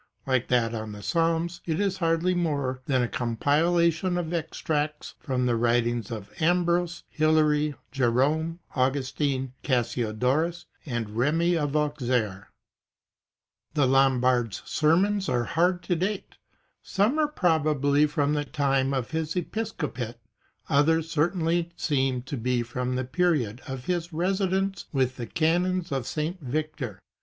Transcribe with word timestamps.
Like 0.25 0.47
that 0.47 0.73
on 0.73 0.93
the 0.93 1.03
Psalms 1.03 1.61
it 1.67 1.79
is 1.79 1.97
hardly 1.97 2.33
more 2.33 2.81
than 2.87 3.03
a 3.03 3.07
compila 3.07 3.93
tion 3.93 4.17
of 4.17 4.33
extracts 4.33 5.13
from 5.19 5.45
the 5.45 5.55
writings 5.55 6.09
of 6.09 6.33
Ambrose, 6.41 7.03
Hilary, 7.07 7.75
Jerome, 7.91 8.61
Augustine, 8.75 9.53
Cassiodorus 9.61 10.65
and 10.87 11.11
Remi 11.11 11.55
of 11.55 11.75
Auxerre.^ 11.75 12.45
The 13.75 13.85
Lombard's 13.85 14.63
sermons 14.65 15.29
are 15.29 15.41
very 15.43 15.49
hard 15.53 15.83
to 15.83 15.95
date. 15.95 16.35
Some 16.81 17.19
are 17.19 17.27
probably 17.27 18.07
from 18.07 18.33
the 18.33 18.43
time 18.43 18.95
of 18.95 19.11
his 19.11 19.35
episcopate, 19.35 20.17
others 20.67 21.11
certainly 21.11 21.69
seem 21.75 22.23
to 22.23 22.37
be 22.37 22.63
from 22.63 22.95
the 22.95 23.05
period 23.05 23.61
of 23.67 23.85
his 23.85 24.11
residence 24.11 24.85
with 24.91 25.17
the 25.17 25.27
canons 25.27 25.91
of 25.91 26.07
St. 26.07 26.39
Victor. 26.41 26.97